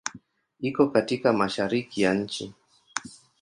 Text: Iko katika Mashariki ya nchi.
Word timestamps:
Iko 0.59 0.89
katika 0.89 1.33
Mashariki 1.33 2.01
ya 2.01 2.13
nchi. 2.13 2.53